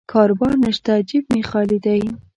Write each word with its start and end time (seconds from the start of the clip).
کاروبار 0.13 0.53
نشته، 0.65 0.93
جیب 1.09 1.25
مې 1.31 1.41
خالي 1.49 1.77
دی. 1.85 2.01